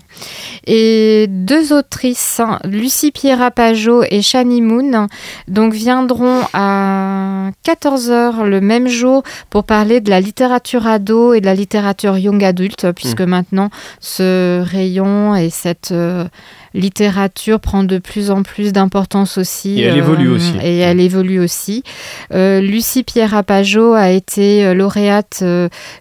Et 0.66 1.28
deux 1.30 1.74
autrices, 1.74 2.40
hein, 2.40 2.60
Lucie 2.64 3.12
Pierra 3.12 3.52
Pajot 3.52 4.04
et 4.10 4.22
Shani 4.22 4.62
Moon, 4.62 5.08
donc 5.48 5.74
viendront 5.74 6.42
à 6.54 7.50
14h 7.66 8.44
le 8.44 8.62
même 8.62 8.88
jour 8.88 9.24
pour 9.50 9.64
parler 9.64 10.02
de 10.02 10.10
la 10.10 10.20
littérature 10.20 10.88
ado 10.88 11.34
et 11.34 11.42
de 11.42 11.46
la 11.46 11.54
littérature 11.54 12.18
young 12.18 12.44
adulte, 12.44 12.92
puisque 12.94 13.22
mmh. 13.22 13.26
maintenant 13.30 13.70
ce 14.00 14.62
rayon 14.62 15.36
et 15.36 15.50
cette 15.50 15.92
euh, 15.92 16.26
littérature 16.74 17.60
prend 17.60 17.84
de 17.84 17.98
plus 17.98 18.32
en 18.32 18.44
plus 18.44 18.74
d'importance 18.74 19.38
aussi. 19.38 19.80
Et 19.80 19.84
elle 19.84 19.98
évolue 19.98 20.30
euh, 20.30 20.36
aussi. 20.36 20.58
Et 20.64 20.80
elle 20.80 21.00
évolue 21.00 21.40
aussi. 21.40 21.84
Euh, 22.34 22.60
Lucie 22.62 23.04
Pierre 23.04 23.36
Apajot 23.36 23.94
a 23.94 24.10
été 24.10 24.74
lauréate 24.74 25.44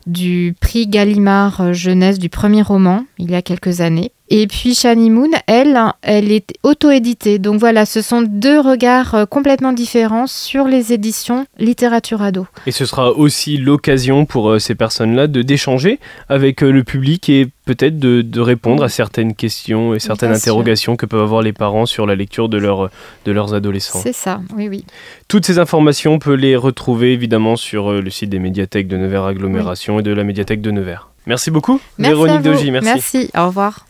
du 0.07 0.55
prix 0.61 0.87
Gallimard 0.87 1.75
Jeunesse 1.75 2.19
du 2.19 2.29
premier 2.29 2.63
roman 2.63 3.05
il 3.19 3.31
y 3.31 3.35
a 3.35 3.42
quelques 3.43 3.81
années. 3.81 4.13
Et 4.35 4.47
puis 4.47 4.75
Shani 4.75 5.11
Moon, 5.11 5.29
elle, 5.47 5.79
elle 6.01 6.33
est 6.33 6.55
auto-éditée. 6.63 7.39
Donc 7.39 7.61
voilà, 7.61 7.85
ce 7.85 8.01
sont 8.01 8.23
deux 8.23 8.59
regards 8.59 9.15
euh, 9.15 9.27
complètement 9.27 9.75
différents 9.75 10.27
sur 10.27 10.65
les 10.65 10.95
éditions 10.95 11.45
littérature 11.59 12.23
ado. 12.23 12.47
Et 12.67 12.71
ce 12.71 12.87
sera 12.87 13.13
aussi 13.13 13.59
l'occasion 13.59 14.25
pour 14.25 14.49
euh, 14.49 14.59
ces 14.59 14.75
personnes-là 14.75 15.27
de 15.27 15.43
d'échanger 15.43 16.01
avec 16.31 16.63
euh, 16.63 16.73
le 16.73 16.83
public 16.83 17.29
et 17.29 17.47
peut-être 17.67 17.99
de, 17.99 18.41
répondre 18.41 18.83
à 18.83 18.89
certaines 18.89 19.35
questions 19.35 19.95
et 19.95 19.99
certaines 19.99 20.33
interrogations 20.33 20.97
que 20.97 21.05
peuvent 21.05 21.21
avoir 21.21 21.43
les 21.43 21.53
parents 21.53 21.85
sur 21.85 22.07
la 22.07 22.15
lecture 22.15 22.49
de, 22.49 22.57
leur, 22.57 22.89
de 23.27 23.33
leurs 23.33 23.53
adolescents. 23.53 24.01
C'est 24.03 24.15
ça, 24.15 24.41
oui, 24.57 24.67
oui. 24.67 24.87
Toutes 25.29 25.45
ces 25.45 25.59
informations, 25.59 26.15
on 26.15 26.19
peut 26.19 26.33
les 26.33 26.57
retrouver 26.57 27.13
évidemment 27.13 27.57
sur 27.57 27.93
le 27.93 28.11
site 28.11 28.31
des 28.31 28.39
médiathèques 28.39 28.89
de 28.89 28.97
Nevers 28.97 29.27
Agglomération 29.27 30.01
et 30.01 30.03
de 30.03 30.13
la 30.13 30.25
médiathèque 30.25 30.63
de 30.63 30.71
Nevers. 30.71 31.12
Merci 31.27 31.51
beaucoup, 31.51 31.81
Véronique 31.99 32.43
Dogy. 32.43 32.71
Merci. 32.71 32.89
Merci, 32.89 33.31
au 33.37 33.47
revoir. 33.47 33.87